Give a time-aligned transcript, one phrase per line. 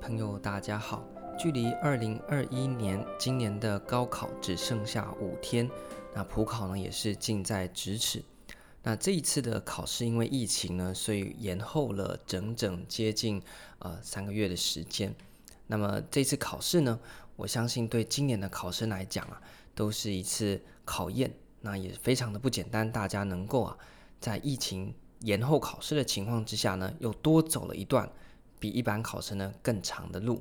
[0.00, 1.04] 朋友，大家好。
[1.38, 5.68] 距离二零二一年今年的高考只剩下五天，
[6.14, 8.22] 那普考呢也是近在咫尺。
[8.82, 13.42] 那这一次的考试因为疫情呢，所以延后了整整接近
[13.80, 15.14] 呃三个月的时间。
[15.66, 16.98] 那么这次考试呢，
[17.36, 19.40] 我相信对今年的考生来讲啊，
[19.74, 22.90] 都是一次考验，那也非常的不简单。
[22.90, 23.76] 大家能够啊，
[24.20, 28.10] 在疫情延后考试的情况之下呢，又多走了一段
[28.62, 30.40] 比一般考生呢更长的路。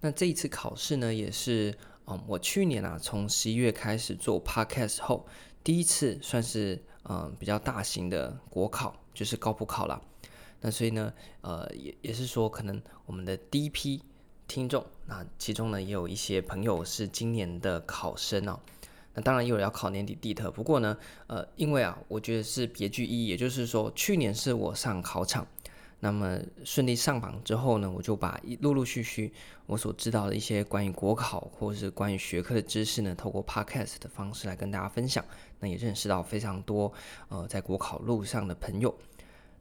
[0.00, 1.76] 那这一次考试呢，也是
[2.06, 5.26] 嗯，我去年啊，从十一月开始做 podcast 后，
[5.62, 10.00] 第一次算是嗯比较大型的国考，就是高普考了。
[10.62, 11.12] 那所以呢，
[11.42, 14.02] 呃，也也是说，可能我们的第一批
[14.48, 18.58] 听众，那其中呢，也有一些朋友是今年的考生哦。
[19.14, 25.46] 那当然也有要考年底地特，不过呢，呃，因为啊，我觉得是别具意义，也就是说，去年是我上考场。
[26.04, 29.32] 那么顺利上榜之后呢，我就把一陆陆续续
[29.66, 35.24] 我所知道的一些关于国考或者是关于学科的知识呢，透过 podcast 的方式来跟大家分享。
[35.60, 36.92] 那也认识到非常多
[37.28, 38.92] 呃在国考路上的朋友。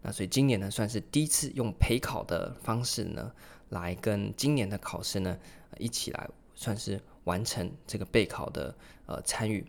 [0.01, 3.31] 那所以今年呢，算是第一次用陪考的方式呢，
[3.69, 5.37] 来跟今年的考试呢
[5.77, 9.63] 一起来算是完成这个备考的呃参与。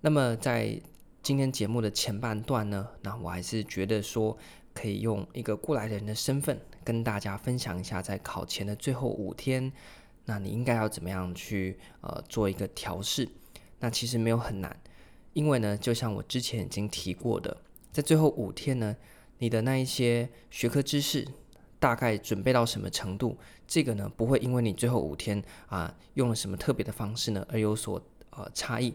[0.00, 0.80] 那么在
[1.22, 4.38] 今天节目的前半段呢，那我还是觉得说。
[4.74, 9.72] 可以用一个过来人的身份跟大家分享一下，在考前的最后五天，
[10.24, 13.28] 那你应该要怎么样去呃做一个调试？
[13.78, 14.76] 那其实没有很难，
[15.32, 17.56] 因为呢，就像我之前已经提过的，
[17.92, 18.96] 在最后五天呢，
[19.38, 21.26] 你的那一些学科知识
[21.78, 28.92] 大概准备到什么程度，这个呢不会因为你最后五天啊、用了什么特别的方式呢而有所呃差异。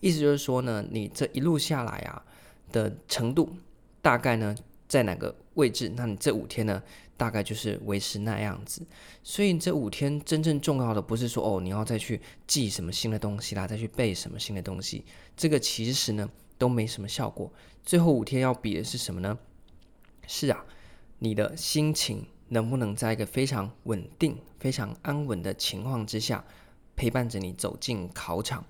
[0.00, 2.24] 意思就是说呢，你这一路下来啊
[2.72, 3.54] 的程度
[4.02, 4.54] 大概呢。
[4.92, 5.90] 在哪个位置？
[5.96, 6.82] 那你这五天呢，
[7.16, 8.86] 大概就是维持那样子。
[9.22, 15.02] 所以这五天真正重要的不是说哦，你要再去记什么新的东西啦，再去背什么新的东西，
[15.34, 16.28] 这个其实呢
[16.58, 17.50] 都没什么效果。
[17.82, 19.38] 最后五天要比的是什么呢？
[20.26, 20.62] 是啊，
[21.20, 26.44] 你的心情能不能在一个非常稳定、非常安稳的情况之下，
[26.94, 28.62] 陪伴着你走进考场。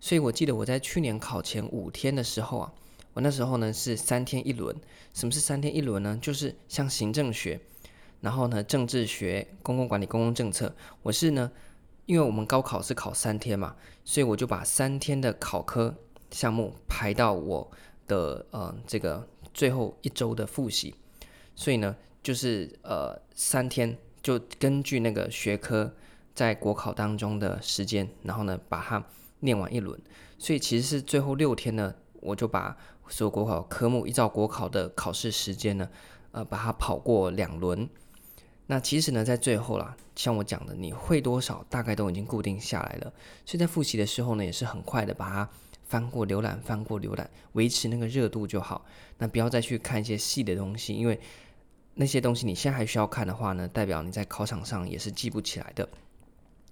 [0.00, 2.74] 所以我记得我在去年考前五天的时候啊。
[3.16, 4.76] 我那时候呢是三天一轮，
[5.14, 6.18] 什么是三天一轮呢？
[6.20, 7.58] 就是像行政学，
[8.20, 10.76] 然后呢政治学、公共管理、公共政策。
[11.00, 11.50] 我是呢，
[12.04, 13.74] 因为我们高考是考三天嘛，
[14.04, 15.94] 所以我就把三天的考科
[16.30, 17.70] 项目排到我
[18.06, 20.94] 的呃这个最后一周的复习。
[21.54, 25.90] 所以呢，就是呃三天就根据那个学科
[26.34, 29.02] 在国考当中的时间，然后呢把它
[29.40, 29.98] 念完一轮。
[30.36, 32.76] 所以其实是最后六天呢，我就把
[33.08, 35.88] 所有国考科目依照国考的考试时间呢，
[36.32, 37.88] 呃，把它跑过两轮。
[38.68, 43.12] 那其实呢，在最后啦，像我讲的，你会多少大概都已经固定下来了。
[43.44, 45.48] 所以在复习的时候呢，也是很快的把它
[45.84, 48.84] 翻过浏览，翻过浏览，维持那个热度就好。
[49.18, 51.20] 那不要再去看一些细的东西，因为
[51.94, 55.88] 那些东西你现在还需要看的话呢，代表你在考场上也是记不起来的。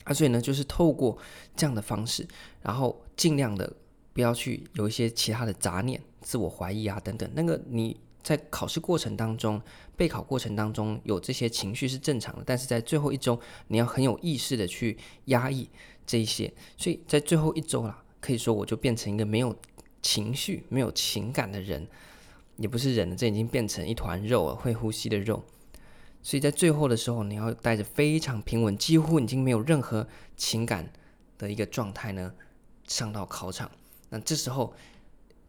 [0.03, 1.16] 啊，所以呢，就是透过
[1.55, 2.27] 这样的方式，
[2.61, 3.72] 然后尽量的
[4.12, 6.03] 不要去有一些其他的杂念。
[6.24, 9.60] 自我怀疑啊，等等，那个你在考试过程当中、
[9.94, 14.96] 备考过程当中有这些情绪是正常的，但是在最后一周，你要很有意识的去
[15.26, 15.68] 压抑
[16.06, 16.50] 这一些。
[16.78, 19.54] 所以在最后一周啦，可以说我就变成一个没有
[20.00, 21.86] 情绪、没有情感的人，
[22.56, 25.44] 也不是人了，这已经变成一团肉了，会呼吸的肉。
[26.22, 30.91] 所以在最后的时候，你要带着非常平稳，几乎已经没有任何情感
[31.36, 32.32] 的一个状态呢，
[32.88, 33.70] 上到考场。
[34.08, 34.72] 那这时候。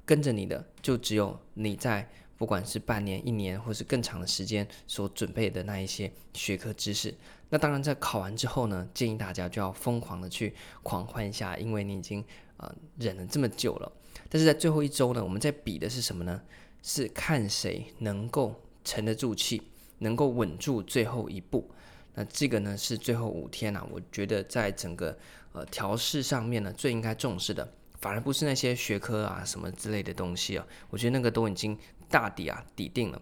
[0.06, 2.08] 跟着你的就只有你在
[2.38, 7.14] 不管是半年、一年，或是更长的时间所准备的那一些学科知识。
[7.50, 12.24] 那当然，在考完之后呢，建议大家就要疯狂的去狂欢一下，因为你已经
[12.58, 13.92] 呃忍了这么久了。
[14.30, 16.42] 但是在最后一周呢，我们在比的是什么呢？
[16.82, 18.54] 是看谁能够
[18.84, 19.62] 沉得住气，
[20.00, 21.72] 能够稳住最后一步。
[22.16, 25.18] 那这个呢是最后五天啊，我觉得在整个
[25.54, 27.74] 呃调试上面呢，最应该重视的。
[28.00, 31.78] 反而不是那些学科啊什么之类的东西啊，我觉得那个都已经
[32.10, 33.22] 大抵啊底定了。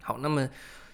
[0.00, 0.48] 好，那么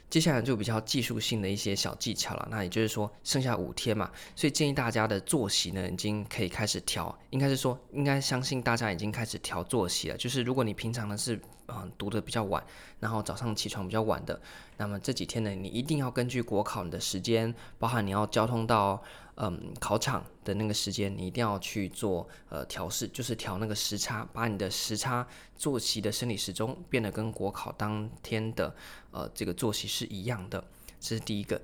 [0.08, 2.48] 接下来就比较技术性的一些小技巧了。
[2.50, 7.16] 那也就是说，剩下五天嘛，所以建议大家的作息呢，已经可以开始调。
[7.30, 10.16] 应该是说，应该相信大家已经开始调作息了。
[10.16, 12.64] 就是如果你平常呢是嗯读得比较晚，
[13.00, 14.40] 然后早上起床比较晚的，
[14.76, 19.02] 那么这几天呢，你一定要根据国考你的时间，包含你要交通到。
[19.38, 25.28] 嗯，考场的那个时间，你一定要去做呃调试，就是调那个时差，把你的时差
[25.58, 28.74] 作息的生理时钟变得跟国考当天的
[29.10, 30.64] 呃这个作息是一样的，
[30.98, 31.60] 这是第一个。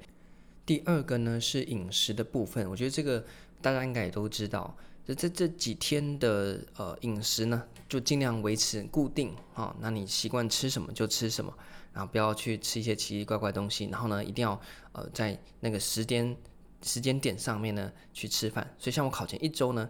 [0.67, 3.25] 第二个呢是饮食的部分，我觉得这个
[3.63, 11.53] 大家应该也都知道，这这这几天的呃饮食呢，就尽量维持固定啊、那你习惯吃什么就吃什么，
[11.93, 14.61] 然后不要去吃一些奇奇怪怪东西，然后呢一定要
[14.93, 16.37] 呃在那个时间
[16.83, 18.75] 时间点上面呢去吃饭。
[18.79, 19.89] 所以像我考前一周呢，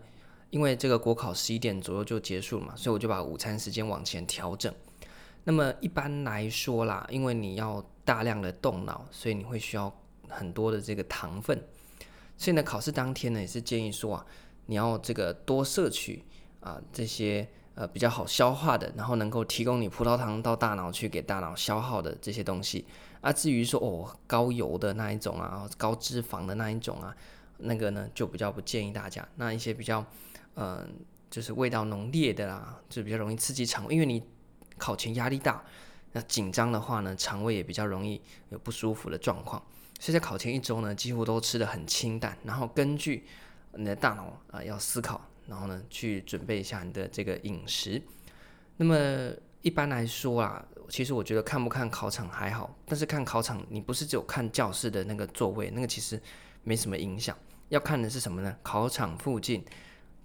[0.51, 4.73] 因为这个国考十一点左右就结束了嘛，所以我就把午餐时间往前调整。
[5.45, 9.95] 那么一般来说啦，因为你要大量的动脑，所以你会需要。
[10.29, 11.63] 很多的这个糖分，
[12.39, 14.27] 所以呢，考试当天呢也是建议说啊，
[14.67, 16.25] 你要这个多摄取
[16.61, 22.85] 啊这些呃比较好消化的，然后能够提供你葡萄糖到大脑去给大脑消耗的这些东西。
[23.21, 27.15] 啊，至于说哦高油的那一种啊，高脂肪的那一种啊，
[27.59, 29.27] 那个呢就比较不建议大家。
[29.37, 30.05] 那一些比较
[30.55, 30.89] 嗯、呃、
[31.31, 34.21] 就是味道浓烈的啦，就比较容易刺激肠胃，因为你
[34.77, 35.63] 考前压力大，
[36.13, 39.63] 那紧张的话呢，肠胃也比较容易有不舒服的状况。
[40.01, 43.25] 所以在考前一周呢，几乎都吃得很清淡，然后根据
[43.75, 48.01] 你的大脑啊、要思考，然后呢去准备一下你的这个饮食。
[48.77, 49.33] 那么
[49.63, 56.21] 一般来说啊，其实我觉得看不看考场还好，但是看考场你不是只有看教室的那个座位，那个其实
[56.63, 57.37] 没什么影响。
[57.69, 58.57] 要看的是什么呢？
[58.63, 59.65] 考场附近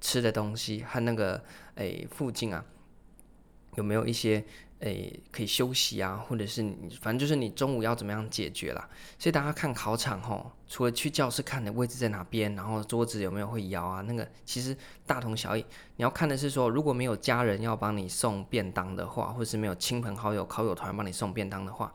[0.02, 1.44] 吃的东西和那个
[1.76, 2.64] 诶附近啊
[3.76, 4.44] 有没有一些。
[4.80, 8.90] 诶，可以休息啊，或者是你，反正就是你中午要怎么样解决啦。
[9.18, 15.66] 所以大家看考场吼，除了去教室看的位置在哪边，然后桌子有没有会摇啊，那个其实大同小异。
[15.96, 21.92] 你要看的是说，如果没有家人要帮你送便当的话，或是没有亲朋好友、考友团帮你送便当的话，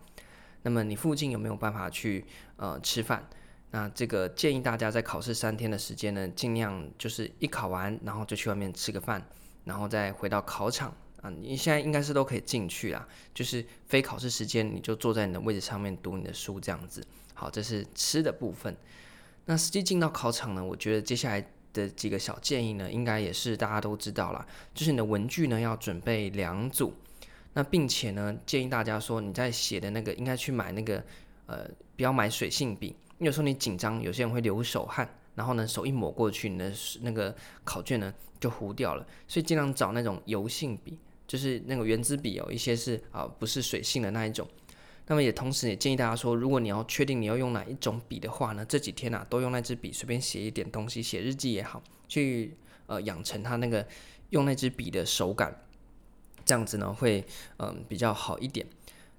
[0.62, 2.24] 那么你附近有没有办法去
[2.56, 3.28] 呃吃饭？
[3.70, 9.24] 那这个建议大家在考试三天的时间呢，尽量就是一考完，然后就去外面吃个饭，
[9.64, 10.92] 然后再回到考场。
[11.22, 17.02] 啊，你现在应该是都可以进去啦，就是非考试时间，你就坐在你的位置上面读你的书这样子。
[17.32, 18.76] 好，这是吃的部分。
[19.46, 26.92] 那实际进到考场呢，我觉得接下来的几个小建议呢，应该也是大家都知道啦，就是你的文具呢要准备两组，
[27.54, 31.02] 那并且呢建议大家说你在写的那个应该去买那个
[31.46, 35.08] 呃，不要买水性笔，因为有时候你紧张，有些人会流手汗。
[35.34, 36.70] 然后呢，手一抹过去，你的
[37.00, 37.34] 那个
[37.64, 40.98] 考卷呢就糊掉了，所以尽量找那种油性笔。
[41.32, 44.46] 就是那个原子笔，有一些是啊，不是水性的那一种。
[45.06, 53.88] 那么也同时也建议大家说，如果你要确定你要用哪一种笔的话呢，这几天啊都用那支笔随便写一点东西，写日记也好，去呃养成它那个
[54.28, 55.58] 用那支笔的手感，
[56.44, 57.24] 这样子呢会
[57.56, 58.66] 嗯、比较好一点。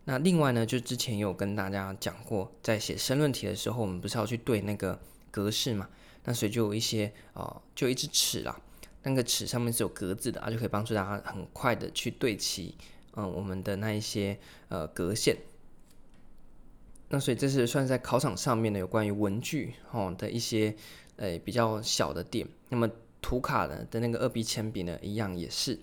[0.06, 5.00] 那另外呢，就之前有跟大家讲过，在写申论题的时候，我们不是要去对那个
[5.32, 5.90] 格式嘛？
[6.26, 8.56] 那所以就有一些啊、就一支尺啦。
[9.04, 12.76] 那个尺上面是有格子的啊，就可以帮助大家很快的去对齐，
[13.16, 14.40] 嗯，我们的那一些
[14.70, 15.38] 呃格线。
[17.10, 20.76] 那所以这是算在考场上面的有关于文具哦的一些
[21.18, 22.48] 呃比较小的点。
[22.70, 22.90] 那么
[23.22, 25.80] 图卡的的那个二 B 铅笔呢，一样也是。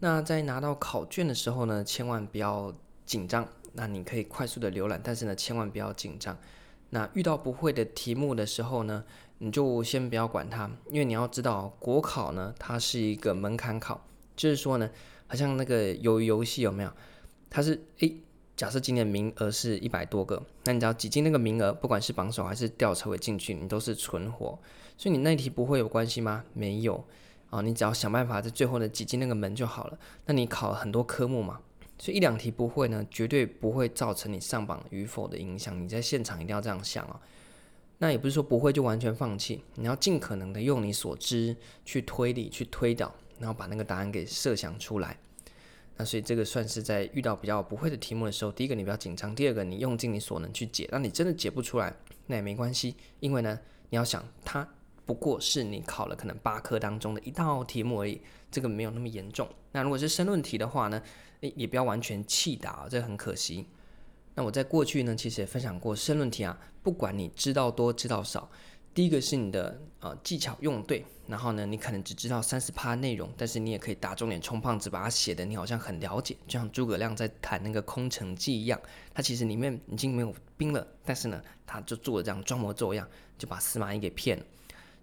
[0.00, 2.72] 那在拿到考卷的时候呢，千万不要
[3.04, 3.48] 紧张。
[3.72, 6.38] 那你可以快速的浏览，但是呢，千万不要紧张。
[6.90, 9.04] 那遇到不会的题目的时候呢，
[9.44, 14.02] 你就先不要管它，因为你要知道，国考呢，它是一个门槛考，
[14.34, 14.88] 就是说呢，
[15.26, 16.90] 好像那个鱿鱼游戏有没有？
[17.50, 18.16] 它是诶，
[18.56, 24.58] 假设今年名额是一百多个，那你只要挤进那个名额，不管是榜首还是吊车尾进去，你都是存活。
[24.96, 26.42] 所以你那题不会有关系吗？
[26.54, 27.04] 没有
[27.50, 29.98] 啊，你只要想办法在最后呢挤进那个门就好了。
[30.24, 31.60] 那你考很多科目嘛，
[31.98, 35.78] 所以一两题不会呢，绝对不会造成你上榜与否的影响。
[35.78, 37.20] 你在现场一定要这样想啊。
[38.04, 41.56] 那也不是说不会就完全放弃，你要尽可能的用你所知
[41.86, 45.18] 去推理、去推导，然后把那个答案给设想出来。
[45.96, 50.86] 那所以这个算是在遇到比较不会的题目的时候，第一个你不要紧张，第二个你用尽你所能去解。
[50.92, 51.96] 那你真的解不出来，
[52.26, 53.58] 那也没关系，因为呢，
[53.88, 54.68] 你要想它
[55.06, 58.20] 不过是你考了可能八科当中的一道题目而已，
[58.50, 59.48] 这个没有那么严重。
[59.72, 61.02] 那如果是申论题的话呢，
[61.40, 63.66] 诶，也不要完全弃打，这很可惜。
[64.34, 68.50] 那我在过去呢，其实也分享过申论题啊，不管你知道多知道少，
[68.92, 78.80] 第一个是你的呃技巧用对，然后呢，你可能只知道三十趴内容，但是你也可以打重点冲胖子，把它写的你好像很了解，就像诸葛亮在谈那个空城计一样，
[79.14, 84.44] 他其实里面已经没有兵了，但是呢，他就做了这样装模作样，就把司马懿给骗了。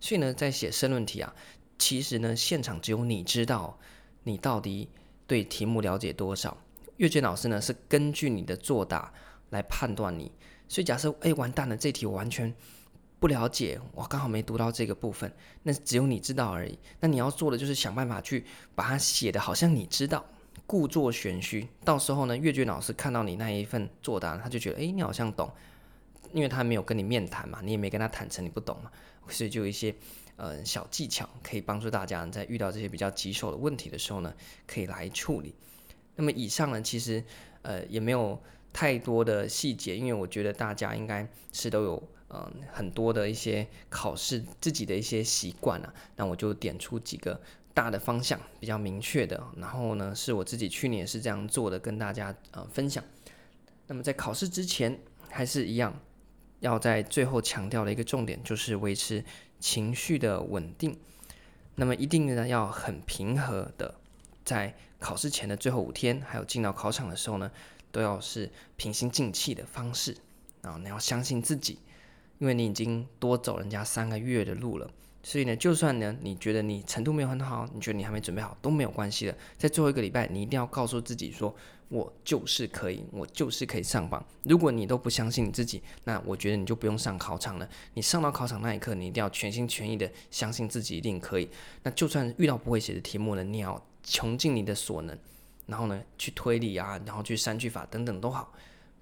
[0.02, 1.34] 所以呢，在写申论题啊，
[1.78, 3.80] 其实呢，现场只有你知道
[4.24, 4.90] 你到底
[5.26, 6.58] 对题目了解多少。
[7.02, 9.12] 阅卷老师呢，是根据你的作答
[9.50, 10.32] 来判断你，
[10.68, 12.54] 所以假设哎完蛋了，这题我完全
[13.20, 16.78] 不了解，我刚好没读到这个部分，那只有你知道而已。
[17.00, 20.24] 那你要做的就是想办法去把它写得好像你知道，
[20.68, 21.68] 故作玄虚。
[21.84, 25.52] 到时候呢，阅卷老师看到你那一份作答，他就觉得哎你好像懂，
[26.32, 28.92] 因为他没有跟你面谈嘛，你也没跟他坦诚你不懂嘛，
[29.28, 29.96] 所以就有一些
[30.36, 34.32] 呃小技巧可以帮助大家在遇到这些比较棘手的问题的时候呢，
[34.68, 35.56] 可以来处理。
[36.22, 37.24] 那么以上呢，其实
[37.64, 38.40] 呃也没有
[38.72, 47.42] 太多的细节，因为我觉得大家应该是都有嗯、呃、很多的一些考试自己的一些习惯啊，那我就点出几个
[47.74, 53.04] 大的方向比较明确的，然后呢是我自己去年是这样做的，跟大家呃分享。
[53.88, 56.00] 那么在考试之前还是一样，
[56.60, 59.26] 要在最后强调的一个重点就是维持
[59.60, 60.96] 情绪的稳定。
[61.74, 63.96] 那么一定呢要很平和的，
[64.52, 67.50] 在考试前的最后五天，还有进到考场的时候呢，
[67.90, 70.14] 都要是平心静气的方式。
[70.62, 71.80] 啊你要相信自己，
[72.38, 74.92] 因为你已经多走人家三个月的路了。
[75.24, 79.38] 所以呢，就算呢，你觉得你程度没有很好，你觉得你还没准备好，都没有关系的。
[79.58, 81.56] 在最后一个礼拜，你一定要告诉自己说，
[81.88, 84.26] 我就是可以，我就是可以上榜。
[84.44, 87.70] 如果你都不相信你自己，那我觉得你就不用上考场了。
[87.94, 91.50] 你上到考场那一刻，你一定要全心全意的相信自己一定可以。
[91.84, 95.18] 那就算遇到不会写的题目呢，你要穷尽你的所能，
[95.68, 98.54] 然后呢，去推理啊，然后去删去法等等都好。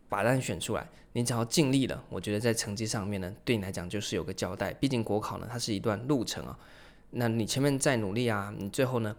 [0.07, 4.73] 把答案选出来，你只要尽力了，我觉得在成绩上面呢，对你来讲就是有个交代。
[4.73, 6.57] 毕竟国考呢，它是一段路程啊。
[7.11, 9.15] 那你前面再努力啊，你最后呢，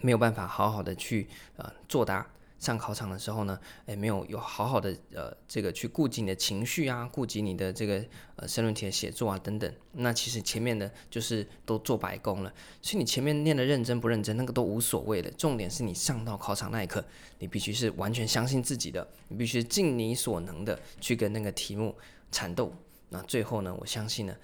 [0.00, 1.26] 没有办法好好的去
[1.56, 2.24] 呃作答。
[2.58, 8.02] 上考场的时候呢，诶，没有有好好的呃这个去顾及你的情绪啊，顾及你的这个
[8.36, 12.52] 呃申论题的写作啊等等，那其实前面的就是都做白工了。
[12.80, 17.04] 所以你前面念的认真不认真，那个都无所谓的，重点是你上到考场那一刻，
[17.38, 21.94] 你必须是完全相信自己的，你必须尽你所能的去跟那个题目
[22.32, 22.72] 缠斗。
[23.10, 24.34] 那最后呢，我相信呢，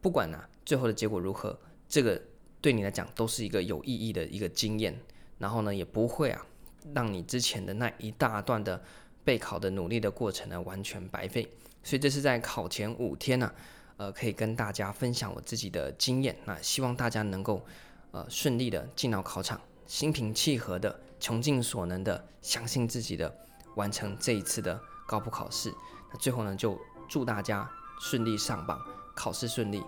[0.00, 2.20] 不管呢、啊、最后的结果如何，这个
[2.60, 4.98] 对你来讲都是一个有意义的一个经验，
[5.38, 6.44] 然后呢也不会啊。
[6.94, 8.82] 让你之前的那一大段的
[9.24, 11.48] 备考的努力的过程呢，完全白费。
[11.82, 13.52] 所以这是在考前五天呢、
[13.96, 16.36] 呃，可以跟大家分享我自己的经验。
[16.44, 17.64] 那希望大家能够
[18.12, 23.32] 呃顺利的进到考场，心平气和的，穷尽所能的，相信自己的，
[23.74, 25.74] 完成这一次的高普考试。
[26.12, 27.68] 那最后呢，就祝大家
[28.00, 28.80] 顺利上榜，
[29.14, 29.82] 考试顺利。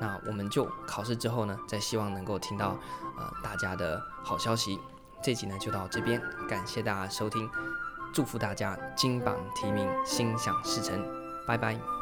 [0.00, 2.78] 那我们就考试之后呢，再希望能够听到
[3.18, 4.78] 呃大家的好消息。
[5.22, 7.48] 这集呢就到这边，感谢大家收听，
[8.12, 10.98] 祝福大家金榜题名，心想事成，
[11.46, 11.99] 拜拜。